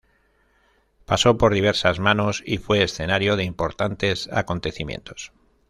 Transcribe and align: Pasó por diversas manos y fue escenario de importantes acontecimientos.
Pasó 1.05 1.37
por 1.37 1.53
diversas 1.53 1.99
manos 1.99 2.41
y 2.43 2.57
fue 2.57 2.81
escenario 2.81 3.35
de 3.35 3.43
importantes 3.43 4.29
acontecimientos. 4.33 5.31